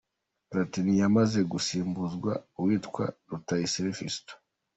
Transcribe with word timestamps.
Platini 0.49 0.93
yamaze 1.01 1.39
gusimbuzwa 1.51 2.31
uwitwa 2.59 3.03
Rutayisire 3.29 3.91
Fiston. 3.97 4.37